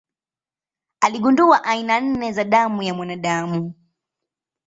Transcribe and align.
Aligundua 1.01 1.63
aina 1.63 1.99
nne 1.99 2.31
za 2.31 2.43
damu 2.43 2.83
ya 2.83 2.93
mwanadamu. 2.93 3.73